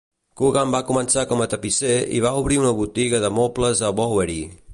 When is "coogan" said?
0.39-0.71